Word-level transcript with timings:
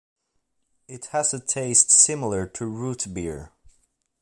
It 0.87 1.05
has 1.11 1.31
a 1.31 1.39
taste 1.39 1.91
similar 1.91 2.47
to 2.47 2.65
root 2.65 3.05
beer. 3.13 3.51